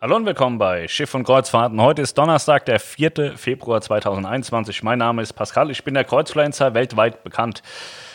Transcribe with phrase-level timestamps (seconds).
[0.00, 1.80] Hallo und willkommen bei Schiff und Kreuzfahrten.
[1.80, 3.36] Heute ist Donnerstag, der 4.
[3.36, 4.84] Februar 2021.
[4.84, 7.64] Mein Name ist Pascal, ich bin der Kreuzfluencer, weltweit bekannt.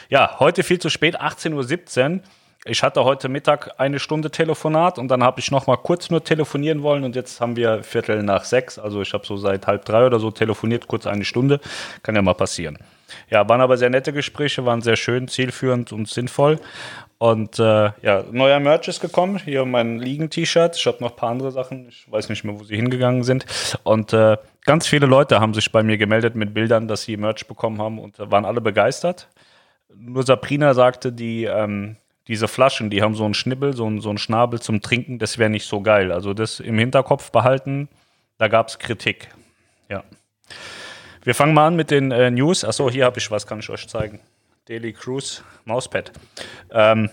[0.07, 2.19] Ja, heute viel zu spät, 18.17 Uhr.
[2.63, 6.23] Ich hatte heute Mittag eine Stunde Telefonat und dann habe ich noch mal kurz nur
[6.23, 8.79] telefonieren wollen und jetzt haben wir Viertel nach sechs.
[8.79, 11.59] Also ich habe so seit halb drei oder so telefoniert, kurz eine Stunde.
[12.01, 12.77] Kann ja mal passieren.
[13.29, 16.59] Ja, waren aber sehr nette Gespräche, waren sehr schön, zielführend und sinnvoll.
[17.17, 19.39] Und äh, ja, neuer Merch ist gekommen.
[19.43, 20.75] Hier mein Liegen-T-Shirt.
[20.75, 21.87] Ich habe noch ein paar andere Sachen.
[21.87, 23.45] Ich weiß nicht mehr, wo sie hingegangen sind.
[23.83, 27.47] Und äh, ganz viele Leute haben sich bei mir gemeldet mit Bildern, dass sie Merch
[27.47, 29.29] bekommen haben und waren alle begeistert.
[29.95, 31.95] Nur Sabrina sagte, die, ähm,
[32.27, 35.37] diese Flaschen, die haben so einen Schnibbel, so einen, so einen Schnabel zum Trinken, das
[35.37, 36.11] wäre nicht so geil.
[36.11, 37.89] Also das im Hinterkopf behalten,
[38.37, 39.29] da gab es Kritik.
[39.89, 40.03] Ja.
[41.23, 42.65] Wir fangen mal an mit den äh, News.
[42.65, 44.19] Achso, hier habe ich was, kann ich euch zeigen.
[44.65, 46.11] Daily Cruise Mauspad.
[46.69, 47.09] Ähm,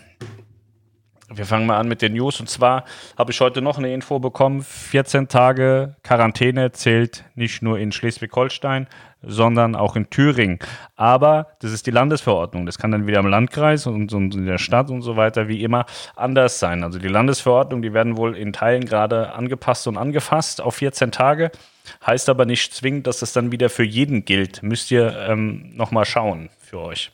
[1.32, 2.40] wir fangen mal an mit den News.
[2.40, 2.84] Und zwar
[3.16, 4.62] habe ich heute noch eine Info bekommen.
[4.62, 8.88] 14 Tage Quarantäne zählt nicht nur in Schleswig-Holstein,
[9.22, 10.58] sondern auch in Thüringen.
[10.96, 12.66] Aber das ist die Landesverordnung.
[12.66, 15.62] Das kann dann wieder im Landkreis und, und in der Stadt und so weiter wie
[15.62, 16.82] immer anders sein.
[16.82, 21.50] Also die Landesverordnung, die werden wohl in Teilen gerade angepasst und angefasst auf 14 Tage.
[22.06, 24.62] Heißt aber nicht zwingend, dass das dann wieder für jeden gilt.
[24.62, 27.10] Müsst ihr ähm, nochmal schauen für euch.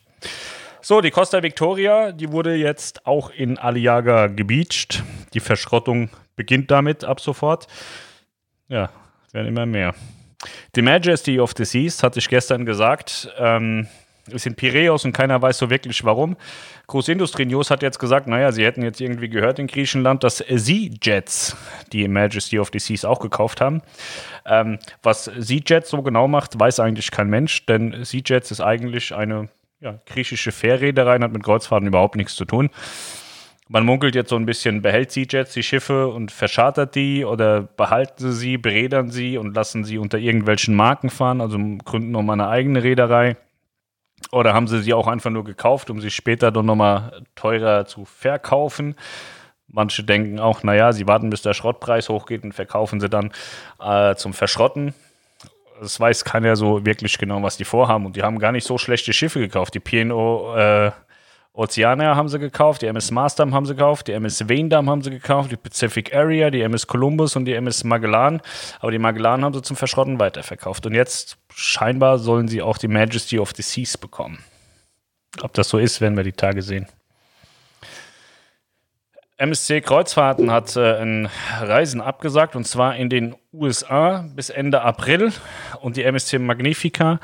[0.80, 5.02] So, die Costa Victoria, die wurde jetzt auch in Aliaga gebeacht.
[5.34, 7.66] Die Verschrottung beginnt damit ab sofort.
[8.68, 8.90] Ja,
[9.32, 9.94] werden immer mehr.
[10.74, 13.88] Die Majesty of the Seas, hatte ich gestern gesagt, ähm,
[14.28, 16.36] ist in Piräus und keiner weiß so wirklich warum.
[16.88, 21.56] Großindustrie News hat jetzt gesagt, naja, sie hätten jetzt irgendwie gehört in Griechenland, dass Sea-Jets
[21.92, 23.82] die Majesty of the Seas auch gekauft haben.
[24.44, 29.48] Ähm, was Sea-Jets so genau macht, weiß eigentlich kein Mensch, denn Sea-Jets ist eigentlich eine
[29.80, 32.70] ja, griechische Fährreedereien hat mit Kreuzfahrten überhaupt nichts zu tun.
[33.68, 37.62] Man munkelt jetzt so ein bisschen, behält sie Jets die Schiffe und verschartert die oder
[37.62, 42.40] behalten sie sie, berädern sie und lassen sie unter irgendwelchen Marken fahren, also gründen nochmal
[42.40, 43.36] eine eigene Reederei.
[44.30, 48.04] Oder haben sie sie auch einfach nur gekauft, um sie später dann nochmal teurer zu
[48.04, 48.94] verkaufen?
[49.66, 53.32] Manche denken auch, naja, sie warten, bis der Schrottpreis hochgeht und verkaufen sie dann
[53.80, 54.94] äh, zum Verschrotten
[55.82, 58.06] es weiß keiner so wirklich genau, was die vorhaben.
[58.06, 59.74] Und die haben gar nicht so schlechte Schiffe gekauft.
[59.74, 60.90] Die PNO äh,
[61.56, 65.10] Oceania haben sie gekauft, die MS Marsdam haben sie gekauft, die MS Veendam haben sie
[65.10, 68.42] gekauft, die Pacific Area, die MS Columbus und die MS Magellan.
[68.80, 70.84] Aber die Magellan haben sie zum Verschrotten weiterverkauft.
[70.86, 74.38] Und jetzt scheinbar sollen sie auch die Majesty of the Seas bekommen.
[75.42, 76.86] Ob das so ist, werden wir die Tage sehen.
[79.38, 81.26] MSC Kreuzfahrten hat äh,
[81.60, 85.30] Reisen abgesagt und zwar in den USA bis Ende April
[85.82, 87.20] und die MSC Magnifica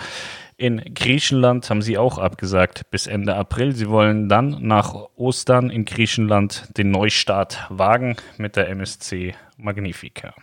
[0.63, 3.75] in Griechenland haben sie auch abgesagt bis Ende April.
[3.75, 10.35] Sie wollen dann nach Ostern in Griechenland den Neustart wagen mit der MSC Magnifica.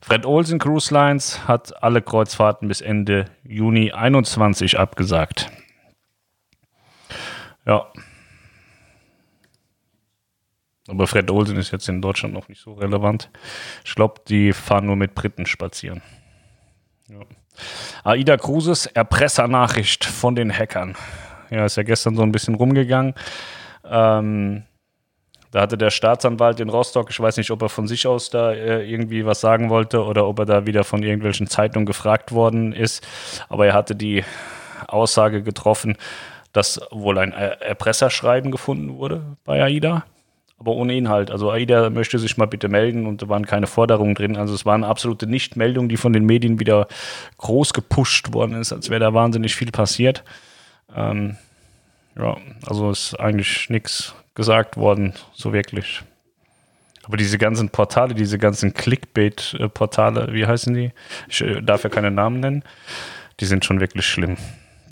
[0.00, 5.50] Fred Olsen Cruise Lines hat alle Kreuzfahrten bis Ende Juni 21 abgesagt.
[7.64, 7.86] Ja,
[10.88, 13.30] aber Fred Olsen ist jetzt in Deutschland noch nicht so relevant.
[13.84, 16.00] Ich glaube, die fahren nur mit Briten spazieren.
[17.08, 17.20] Ja.
[18.08, 20.96] Aida Cruises Erpressernachricht von den Hackern.
[21.50, 23.12] Ja, ist ja gestern so ein bisschen rumgegangen.
[23.84, 24.62] Ähm,
[25.50, 28.52] da hatte der Staatsanwalt in Rostock, ich weiß nicht, ob er von sich aus da
[28.52, 32.72] äh, irgendwie was sagen wollte oder ob er da wieder von irgendwelchen Zeitungen gefragt worden
[32.72, 33.06] ist.
[33.50, 34.24] Aber er hatte die
[34.86, 35.98] Aussage getroffen,
[36.54, 40.04] dass wohl ein Erpresserschreiben gefunden wurde bei AIDA
[40.58, 41.30] aber ohne Inhalt.
[41.30, 44.36] Also AIDA möchte sich mal bitte melden und da waren keine Forderungen drin.
[44.36, 46.88] Also es war eine absolute Nichtmeldung, die von den Medien wieder
[47.38, 50.24] groß gepusht worden ist, als wäre da wahnsinnig viel passiert.
[50.94, 51.36] Ähm,
[52.16, 52.36] ja,
[52.66, 56.02] also ist eigentlich nichts gesagt worden, so wirklich.
[57.04, 60.92] Aber diese ganzen Portale, diese ganzen Clickbait-Portale, wie heißen die?
[61.28, 62.64] Ich äh, darf ja keine Namen nennen.
[63.40, 64.36] Die sind schon wirklich schlimm.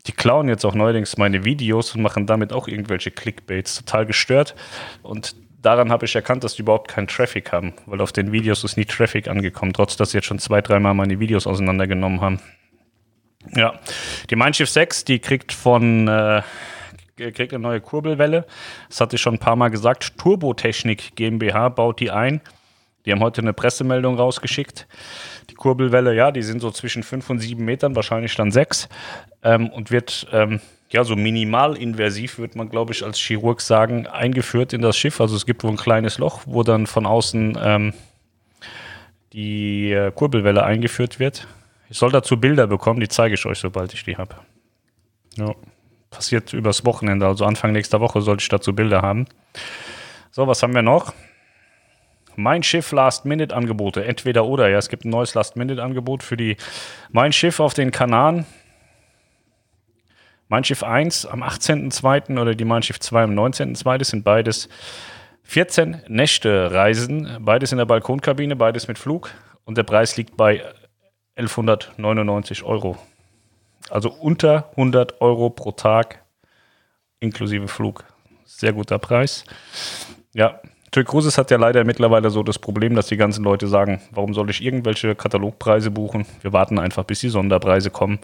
[0.07, 3.77] Die klauen jetzt auch neuerdings meine Videos und machen damit auch irgendwelche Clickbaits.
[3.77, 4.55] Total gestört.
[5.03, 5.35] Und
[5.67, 8.77] daran habe ich erkannt, dass die überhaupt keinen Traffic haben, weil auf den Videos ist
[8.77, 12.41] nie Traffic angekommen, trotz dass sie jetzt schon zwei, dreimal meine Videos auseinandergenommen haben.
[13.55, 13.75] Ja,
[14.31, 16.43] die Mein Schiff 6, die kriegt von äh,
[17.17, 18.47] kriegt eine neue Kurbelwelle.
[18.89, 20.19] Das hatte ich schon ein paar Mal gesagt.
[20.19, 22.41] Turbotechnik GmbH baut die ein.
[23.05, 24.87] Die haben heute eine Pressemeldung rausgeschickt.
[25.51, 28.89] Die Kurbelwelle, ja, die sind so zwischen 5 und 7 Metern, wahrscheinlich dann 6
[29.43, 30.61] ähm, und wird ähm,
[30.97, 35.21] ja, so minimalinversiv, würde man, glaube ich, als Chirurg sagen, eingeführt in das Schiff.
[35.21, 37.93] Also es gibt wohl ein kleines Loch, wo dann von außen ähm,
[39.35, 41.47] die äh, Kurbelwelle eingeführt wird.
[41.91, 44.37] Ich soll dazu Bilder bekommen, die zeige ich euch, sobald ich die habe.
[45.37, 45.55] Ja,
[46.09, 49.27] passiert übers Wochenende, also Anfang nächster Woche sollte ich dazu Bilder haben.
[50.31, 51.13] So, was haben wir noch?
[52.37, 54.03] Mein Schiff Last-Minute-Angebote.
[54.03, 54.71] Entweder oder.
[54.71, 56.57] Ja, es gibt ein neues Last-Minute-Angebot für die
[57.11, 58.47] Mein Schiff auf den Kanaren.
[60.49, 62.41] Mein Schiff 1 am 18.02.
[62.41, 64.05] oder die Mein Schiff 2 am 19.02.
[64.05, 64.69] sind beides
[65.43, 67.39] 14 Nächte Reisen.
[67.41, 69.31] Beides in der Balkonkabine, beides mit Flug.
[69.65, 70.63] Und der Preis liegt bei
[71.35, 72.97] 1199 Euro.
[73.91, 76.23] Also unter 100 Euro pro Tag
[77.19, 78.05] inklusive Flug.
[78.45, 79.45] Sehr guter Preis.
[80.33, 80.61] Ja,
[80.93, 84.33] Tui Cruises hat ja leider mittlerweile so das Problem, dass die ganzen Leute sagen, warum
[84.33, 86.25] soll ich irgendwelche Katalogpreise buchen?
[86.41, 88.19] Wir warten einfach, bis die Sonderpreise kommen.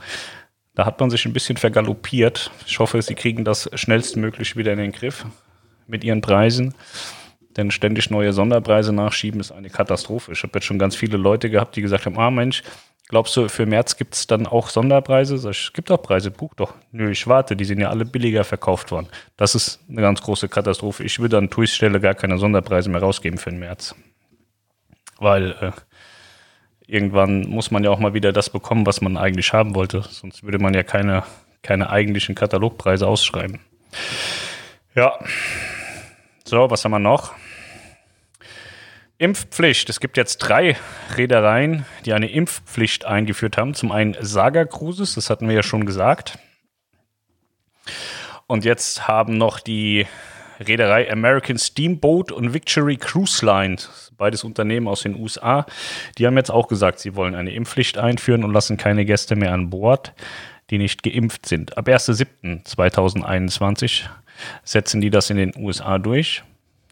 [0.75, 2.51] Da hat man sich ein bisschen vergaloppiert.
[2.67, 5.27] Ich hoffe, sie kriegen das schnellstmöglich wieder in den Griff
[5.87, 6.75] mit ihren Preisen.
[7.57, 10.33] Denn ständig neue Sonderpreise nachschieben ist eine Katastrophe.
[10.33, 12.63] Ich habe jetzt schon ganz viele Leute gehabt, die gesagt haben, ah Mensch,
[13.09, 15.37] glaubst du, für März gibt es dann auch Sonderpreise?
[15.37, 16.75] Sag ich, es gibt auch Preise, buch doch.
[16.93, 19.09] Nö, ich warte, die sind ja alle billiger verkauft worden.
[19.37, 21.05] Das ist eine ganz große Katastrophe.
[21.05, 23.95] Ich würde an TUIs Stelle gar keine Sonderpreise mehr rausgeben für den März.
[25.19, 25.73] Weil äh,
[26.87, 30.03] irgendwann muss man ja auch mal wieder das bekommen, was man eigentlich haben wollte.
[30.03, 31.25] Sonst würde man ja keine,
[31.63, 33.61] keine eigentlichen Katalogpreise ausschreiben.
[34.95, 35.19] Ja.
[36.45, 37.33] So, was haben wir noch?
[39.19, 39.89] Impfpflicht.
[39.89, 40.77] Es gibt jetzt drei
[41.17, 43.75] Reedereien, die eine Impfpflicht eingeführt haben.
[43.75, 46.39] Zum einen Saga Cruises, das hatten wir ja schon gesagt.
[48.49, 50.07] Und jetzt haben noch die
[50.67, 53.77] Reederei American Steamboat und Victory Cruise Line,
[54.17, 55.67] beides Unternehmen aus den USA,
[56.19, 59.53] die haben jetzt auch gesagt, sie wollen eine Impfpflicht einführen und lassen keine Gäste mehr
[59.53, 60.13] an Bord,
[60.71, 61.77] die nicht geimpft sind.
[61.77, 64.05] Ab 1.7.2021
[64.65, 66.43] setzen die das in den USA durch.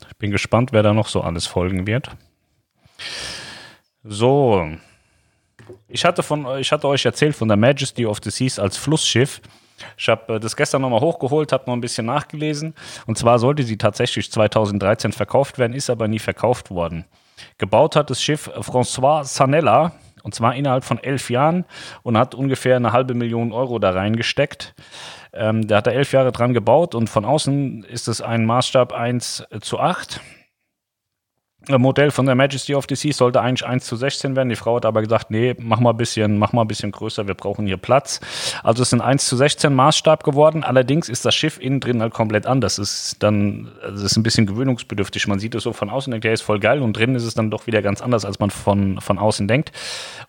[0.09, 2.11] Ich bin gespannt, wer da noch so alles folgen wird.
[4.05, 4.71] So.
[5.89, 9.41] Ich hatte, von, ich hatte euch erzählt von der Majesty of the Seas als Flussschiff.
[9.97, 12.75] Ich habe äh, das gestern nochmal hochgeholt, habe noch ein bisschen nachgelesen.
[13.07, 17.05] Und zwar sollte sie tatsächlich 2013 verkauft werden, ist aber nie verkauft worden.
[17.59, 19.93] Gebaut hat das Schiff François Sanella,
[20.23, 21.65] und zwar innerhalb von elf Jahren
[22.03, 24.75] und hat ungefähr eine halbe Million Euro da reingesteckt.
[25.33, 28.93] Ähm, der hat da elf Jahre dran gebaut und von außen ist es ein Maßstab
[28.93, 30.21] 1 zu 8.
[31.69, 34.49] Modell von der Majesty of the Sea sollte eigentlich 1 zu 16 werden.
[34.49, 37.27] Die Frau hat aber gesagt, nee, mach mal ein bisschen, mach mal ein bisschen größer,
[37.27, 38.21] wir brauchen hier Platz.
[38.63, 40.65] Also es ist ein 1 zu 16 Maßstab geworden.
[40.65, 42.79] Allerdings ist das Schiff innen drin halt komplett anders.
[42.79, 45.29] Es ist dann, es ist ein bisschen gewöhnungsbedürftig.
[45.29, 47.35] Man sieht es so von außen, denkt, der ist voll geil und drin ist es
[47.35, 49.71] dann doch wieder ganz anders, als man von, von außen denkt.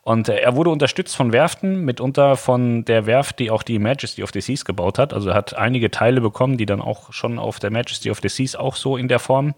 [0.03, 4.21] Und äh, er wurde unterstützt von Werften, mitunter von der Werft, die auch die Majesty
[4.21, 5.13] of the Seas gebaut hat.
[5.13, 8.29] Also er hat einige Teile bekommen, die dann auch schon auf der Majesty of the
[8.29, 9.53] Seas auch so in der Form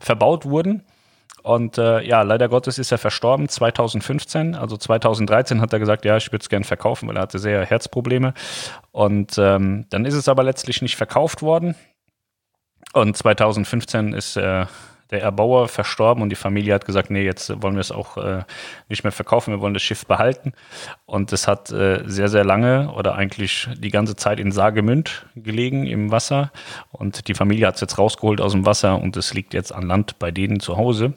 [0.00, 0.82] verbaut wurden.
[1.48, 4.54] Und äh, ja, leider Gottes ist er verstorben 2015.
[4.54, 7.64] Also 2013 hat er gesagt, ja, ich würde es gerne verkaufen, weil er hatte sehr
[7.64, 8.34] Herzprobleme.
[8.92, 11.74] Und ähm, dann ist es aber letztlich nicht verkauft worden.
[12.92, 14.66] Und 2015 ist äh,
[15.10, 18.42] der Erbauer verstorben und die Familie hat gesagt, nee, jetzt wollen wir es auch äh,
[18.90, 20.52] nicht mehr verkaufen, wir wollen das Schiff behalten.
[21.06, 25.86] Und es hat äh, sehr, sehr lange oder eigentlich die ganze Zeit in Sagemünd gelegen
[25.86, 26.52] im Wasser.
[26.92, 29.86] Und die Familie hat es jetzt rausgeholt aus dem Wasser und es liegt jetzt an
[29.86, 31.14] Land bei denen zu Hause.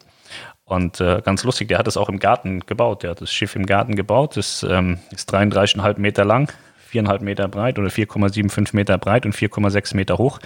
[0.72, 3.04] Und äh, ganz lustig, der hat es auch im Garten gebaut.
[3.04, 4.38] Der hat das Schiff im Garten gebaut.
[4.38, 6.50] Das ähm, ist 33,5 Meter lang,
[6.94, 10.40] 4,5 Meter breit oder 4,75 Meter breit und 4,6 Meter hoch.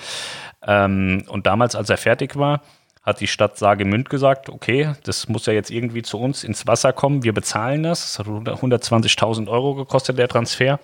[0.66, 2.62] Ähm, und damals, als er fertig war,
[3.04, 6.92] hat die Stadt Sagemünd gesagt, okay, das muss ja jetzt irgendwie zu uns ins Wasser
[6.92, 8.16] kommen, wir bezahlen das.
[8.18, 10.80] Das hat 120.000 Euro gekostet, der Transfer.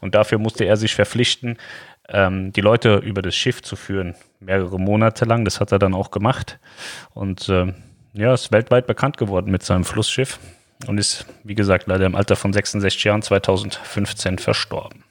[0.00, 1.58] Und dafür musste er sich verpflichten,
[2.08, 5.44] ähm, die Leute über das Schiff zu führen, mehrere Monate lang.
[5.44, 6.58] Das hat er dann auch gemacht.
[7.14, 7.72] Und äh,
[8.12, 10.38] ja, ist weltweit bekannt geworden mit seinem Flussschiff
[10.86, 15.04] und ist, wie gesagt, leider im Alter von 66 Jahren 2015 verstorben.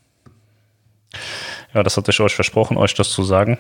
[1.73, 3.57] Ja, das hatte ich euch versprochen, euch das zu sagen.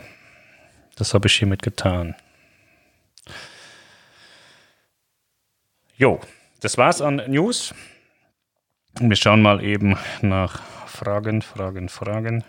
[0.95, 2.15] Das habe ich hiermit getan.
[5.95, 6.19] Jo,
[6.61, 7.73] das war's an News.
[8.99, 12.43] Wir schauen mal eben nach Fragen, Fragen, Fragen.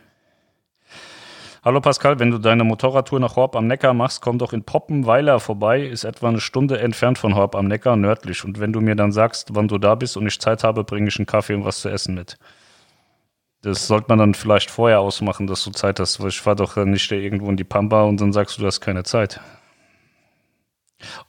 [1.62, 5.40] Hallo Pascal, wenn du deine Motorradtour nach Horb am Neckar machst, komm doch in Poppenweiler
[5.40, 8.47] vorbei, ist etwa eine Stunde entfernt von Horb am Neckar, nördlich.
[8.47, 11.09] Und wenn du mir dann sagst, wann du da bist und ich Zeit habe, bringe
[11.09, 12.38] ich einen Kaffee und was zu essen mit.
[13.61, 16.76] Das sollte man dann vielleicht vorher ausmachen, dass du Zeit hast, weil ich fahre doch
[16.76, 19.38] nicht irgendwo in die Pampa und dann sagst du, du hast keine Zeit.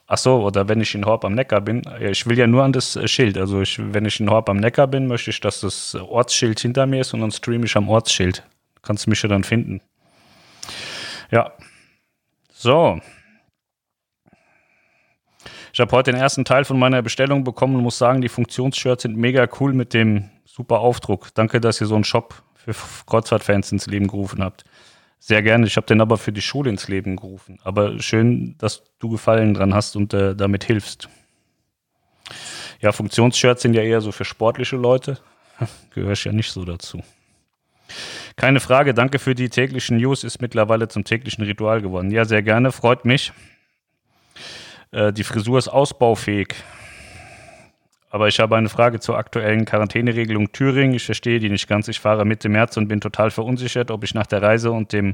[0.07, 2.71] Ach so, oder wenn ich in Horb am Neckar bin, ich will ja nur an
[2.71, 3.38] das Schild.
[3.38, 6.85] Also ich, wenn ich in Horb am Neckar bin, möchte ich, dass das Ortsschild hinter
[6.85, 8.43] mir ist und dann streame ich am Ortsschild.
[8.81, 9.81] Kannst du mich ja dann finden.
[11.31, 11.53] Ja.
[12.51, 13.00] So.
[15.73, 19.03] Ich habe heute den ersten Teil von meiner Bestellung bekommen und muss sagen, die Funktionsshirts
[19.03, 21.33] sind mega cool mit dem super Aufdruck.
[21.33, 24.65] Danke, dass ihr so einen Shop für Kreuzfahrtfans ins Leben gerufen habt.
[25.19, 25.65] Sehr gerne.
[25.67, 27.59] Ich habe den aber für die Schule ins Leben gerufen.
[27.63, 31.07] Aber schön, dass du Gefallen dran hast und äh, damit hilfst.
[32.81, 35.19] Ja, Funktionsshirts sind ja eher so für sportliche Leute.
[35.93, 37.01] Gehöre ich ja nicht so dazu.
[38.41, 42.10] Keine Frage, danke für die täglichen News, ist mittlerweile zum täglichen Ritual geworden.
[42.10, 43.31] Ja, sehr gerne, freut mich.
[44.89, 46.55] Äh, die Frisur ist ausbaufähig.
[48.10, 50.95] Aber ich habe eine Frage zur aktuellen Quarantäneregelung Thüringen.
[50.95, 51.88] Ich verstehe die nicht ganz.
[51.88, 55.13] Ich fahre Mitte März und bin total verunsichert, ob ich nach der Reise und dem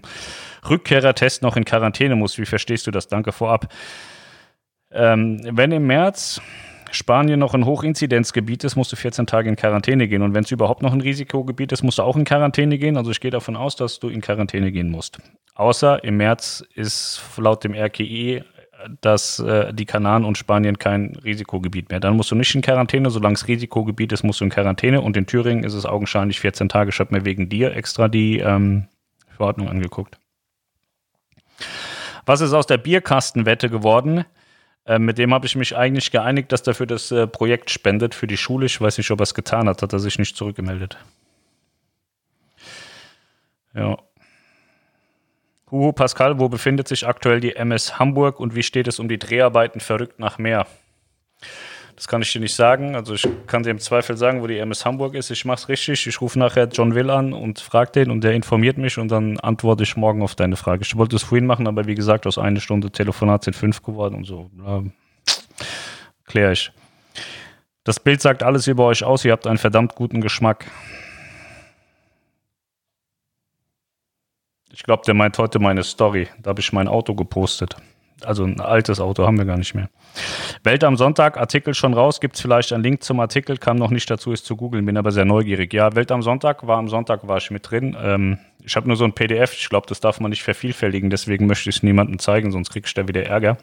[0.70, 2.38] Rückkehrertest noch in Quarantäne muss.
[2.38, 3.10] Wie verstehst du das?
[3.10, 3.68] Danke vorab.
[4.90, 6.42] Ähm, wenn im März
[6.92, 10.22] Spanien noch ein Hochinzidenzgebiet ist, musst du 14 Tage in Quarantäne gehen.
[10.22, 12.98] Und wenn es überhaupt noch ein Risikogebiet ist, musst du auch in Quarantäne gehen.
[12.98, 15.20] Also ich gehe davon aus, dass du in Quarantäne gehen musst.
[15.56, 18.44] Außer im März ist laut dem RKI
[19.02, 22.00] dass äh, die Kanaren und Spanien kein Risikogebiet mehr.
[22.00, 25.02] Dann musst du nicht in Quarantäne, solange es Risikogebiet ist, musst du in Quarantäne.
[25.02, 26.90] Und in Thüringen ist es augenscheinlich 14 Tage.
[26.90, 28.88] Ich habe mir wegen dir extra die ähm,
[29.30, 30.20] Verordnung angeguckt.
[32.26, 34.26] Was ist aus der Bierkastenwette geworden?
[34.88, 38.16] Äh, mit dem habe ich mich eigentlich geeinigt, dass er für das äh, Projekt spendet,
[38.16, 38.66] für die Schule.
[38.66, 40.98] Ich weiß nicht, ob er es getan hat, hat er sich nicht zurückgemeldet.
[43.74, 43.98] Ja.
[45.70, 49.20] Huhu Pascal, wo befindet sich aktuell die MS Hamburg und wie steht es um die
[49.20, 50.66] Dreharbeiten verrückt nach Meer?
[51.98, 52.96] Das kann ich dir nicht sagen.
[52.96, 55.32] Also ich kann dir im Zweifel sagen, wo die MS Hamburg ist.
[55.32, 56.06] Ich mache es richtig.
[56.06, 59.40] Ich rufe nachher John Will an und frage den und der informiert mich und dann
[59.40, 60.84] antworte ich morgen auf deine Frage.
[60.84, 64.14] Ich wollte es vorhin machen, aber wie gesagt, aus einer Stunde Telefonat sind fünf geworden
[64.14, 64.52] und so.
[66.26, 66.72] Kläre ich.
[67.84, 69.26] Das Bild sagt alles über euch aus.
[69.26, 70.70] Ihr habt einen verdammt guten Geschmack.
[74.72, 76.28] Ich glaube, der meint heute meine Story.
[76.44, 77.76] Da habe ich mein Auto gepostet.
[78.24, 79.90] Also ein altes Auto haben wir gar nicht mehr.
[80.64, 82.20] Welt am Sonntag, Artikel schon raus.
[82.20, 83.58] Gibt es vielleicht einen Link zum Artikel?
[83.58, 85.74] Kam noch nicht dazu, ist zu googeln, bin aber sehr neugierig.
[85.74, 87.96] Ja, Welt am Sonntag war am Sonntag, war ich mit drin.
[88.00, 89.54] Ähm, ich habe nur so ein PDF.
[89.54, 91.10] Ich glaube, das darf man nicht vervielfältigen.
[91.10, 93.58] Deswegen möchte ich es niemandem zeigen, sonst kriegst du da wieder Ärger.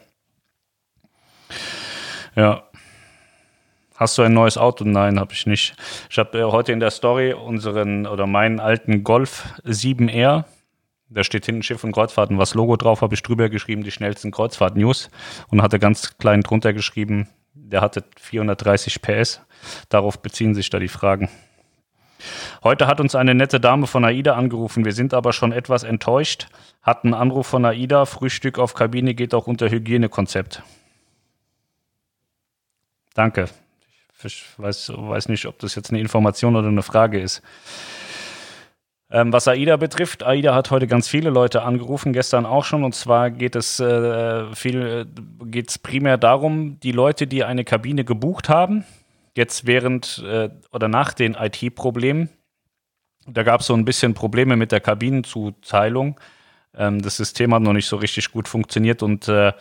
[2.35, 2.63] Ja.
[3.95, 4.83] Hast du ein neues Auto?
[4.83, 5.75] Nein, habe ich nicht.
[6.09, 10.43] Ich habe äh, heute in der Story unseren oder meinen alten Golf 7R
[11.09, 14.31] da steht hinten Schiff und Kreuzfahrten, was Logo drauf, habe ich drüber geschrieben, die schnellsten
[14.31, 15.09] Kreuzfahrt-News
[15.49, 19.41] und hatte ganz klein drunter geschrieben, der hatte 430 PS.
[19.89, 21.29] Darauf beziehen sich da die Fragen.
[22.63, 24.85] Heute hat uns eine nette Dame von AIDA angerufen.
[24.85, 26.47] Wir sind aber schon etwas enttäuscht.
[26.81, 28.05] Hatten Anruf von AIDA.
[28.05, 30.63] Frühstück auf Kabine geht auch unter Hygienekonzept.
[33.13, 33.45] Danke.
[34.23, 37.41] Ich weiß, weiß nicht, ob das jetzt eine Information oder eine Frage ist.
[39.11, 42.83] Ähm, was AIDA betrifft, AIDA hat heute ganz viele Leute angerufen, gestern auch schon.
[42.83, 45.07] Und zwar geht es äh, viel,
[45.45, 48.83] geht primär darum, die Leute, die eine Kabine gebucht haben,
[49.35, 52.29] jetzt während äh, oder nach den IT-Problemen,
[53.27, 56.19] da gab es so ein bisschen Probleme mit der Kabinenzuteilung.
[56.75, 59.53] Ähm, das System hat noch nicht so richtig gut funktioniert und äh,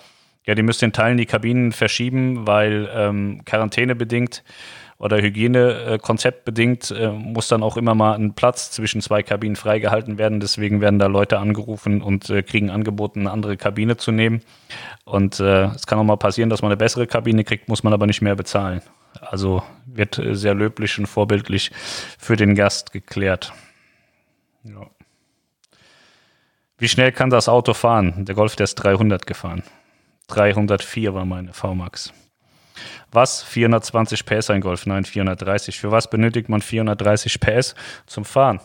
[0.46, 4.42] ja, die müssen in Teilen die Kabinen verschieben, weil ähm, quarantänebedingt
[4.98, 10.18] oder Hygienekonzept bedingt äh, muss dann auch immer mal ein Platz zwischen zwei Kabinen freigehalten
[10.18, 10.40] werden.
[10.40, 14.42] Deswegen werden da Leute angerufen und äh, kriegen angeboten, eine andere Kabine zu nehmen.
[15.04, 17.92] Und äh, es kann auch mal passieren, dass man eine bessere Kabine kriegt, muss man
[17.92, 18.82] aber nicht mehr bezahlen.
[19.20, 21.70] Also wird äh, sehr löblich und vorbildlich
[22.18, 23.52] für den Gast geklärt.
[24.62, 24.86] Ja.
[26.78, 28.24] Wie schnell kann das Auto fahren?
[28.24, 29.62] Der Golf, der ist 300 gefahren.
[30.28, 32.12] 304 war meine VMAX.
[33.10, 33.42] Was?
[33.42, 34.86] 420 PS ein Golf?
[34.86, 35.78] Nein, 430.
[35.78, 37.74] Für was benötigt man 430 PS?
[38.06, 38.60] Zum Fahren.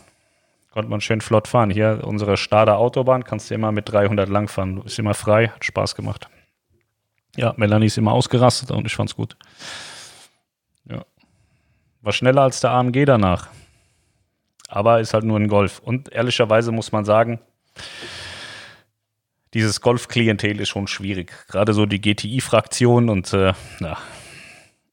[0.72, 1.70] Konnte man schön flott fahren.
[1.70, 4.82] Hier unsere Stader Autobahn, kannst du immer mit 300 lang fahren.
[4.84, 6.28] Ist immer frei, hat Spaß gemacht.
[7.36, 9.36] Ja, Melanie ist immer ausgerastet und ich fand's gut.
[10.84, 11.04] Ja.
[12.02, 13.48] War schneller als der AMG danach.
[14.68, 15.80] Aber ist halt nur ein Golf.
[15.80, 17.40] Und ehrlicherweise muss man sagen,
[19.54, 21.32] dieses Golf-Klientel ist schon schwierig.
[21.48, 23.98] Gerade so die GTI-Fraktion und äh, ja,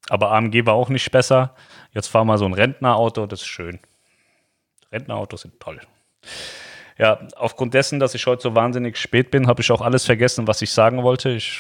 [0.10, 1.56] aber AMG war auch nicht besser.
[1.94, 3.80] Jetzt fahr mal so ein Rentnerauto, das ist schön.
[4.92, 5.80] Rentnerautos sind toll.
[6.98, 10.48] Ja, aufgrund dessen, dass ich heute so wahnsinnig spät bin, habe ich auch alles vergessen,
[10.48, 11.30] was ich sagen wollte.
[11.30, 11.60] Ich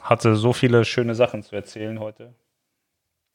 [0.00, 2.32] hatte so viele schöne Sachen zu erzählen heute.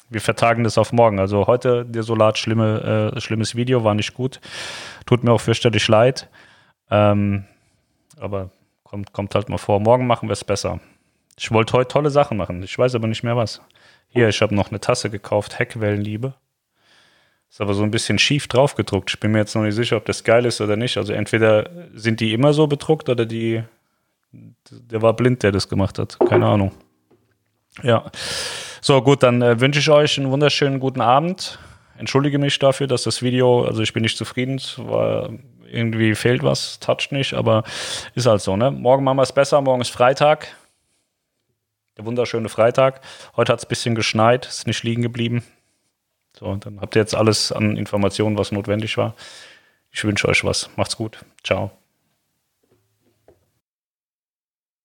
[0.10, 1.20] Wir vertagen das auf morgen.
[1.20, 4.40] Also heute desolat schlimme, äh, schlimmes Video, war nicht gut.
[5.06, 6.30] Tut mir auch fürchterlich leid.
[6.90, 7.46] Ähm,
[8.20, 8.52] aber
[8.84, 9.80] kommt, kommt halt mal vor.
[9.80, 10.80] Morgen machen wir es besser.
[11.38, 12.64] Ich wollte heute tolle Sachen machen.
[12.64, 13.62] Ich weiß aber nicht mehr was.
[14.10, 16.34] Hier, ich habe noch eine Tasse gekauft, Heckwellenliebe.
[17.50, 19.12] Ist aber so ein bisschen schief drauf gedruckt.
[19.12, 20.98] Ich bin mir jetzt noch nicht sicher, ob das geil ist oder nicht.
[20.98, 23.64] Also entweder sind die immer so bedruckt oder die,
[24.32, 26.18] der war blind, der das gemacht hat.
[26.28, 26.72] Keine Ahnung.
[27.84, 28.12] Ja.
[28.82, 31.60] So, gut, dann äh, wünsche ich euch einen wunderschönen guten Abend.
[31.98, 35.30] Entschuldige mich dafür, dass das Video, also ich bin nicht zufrieden, war
[35.68, 37.64] irgendwie fehlt was, toucht nicht, aber
[38.16, 38.72] ist halt so, ne?
[38.72, 40.48] Morgen machen wir es besser, morgen ist Freitag.
[41.98, 43.02] der wunderschöne Freitag.
[43.36, 45.44] Heute hat es ein bisschen geschneit, ist nicht liegen geblieben.
[46.38, 49.16] So, dann habt ihr jetzt alles an Informationen, was notwendig war.
[49.92, 50.70] Ich wünsche euch was.
[50.76, 51.26] Macht's gut.
[51.44, 51.72] Ciao.